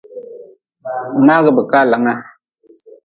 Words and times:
Mngagʼbekaalanga. 1.21 2.13